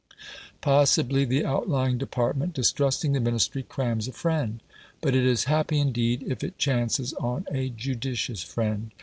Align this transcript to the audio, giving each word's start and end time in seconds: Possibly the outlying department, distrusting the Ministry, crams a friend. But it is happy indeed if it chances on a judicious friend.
Possibly 0.61 1.25
the 1.25 1.45
outlying 1.45 1.99
department, 1.99 2.55
distrusting 2.55 3.13
the 3.13 3.19
Ministry, 3.19 3.61
crams 3.61 4.07
a 4.07 4.11
friend. 4.11 4.59
But 4.99 5.13
it 5.15 5.23
is 5.23 5.43
happy 5.43 5.77
indeed 5.79 6.23
if 6.25 6.43
it 6.43 6.57
chances 6.57 7.13
on 7.13 7.45
a 7.51 7.69
judicious 7.69 8.41
friend. 8.41 8.93